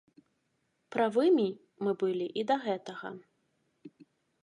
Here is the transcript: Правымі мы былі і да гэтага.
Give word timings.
Правымі 0.95 1.45
мы 1.85 1.91
былі 2.05 2.27
і 2.43 2.47
да 2.53 2.61
гэтага. 2.67 3.15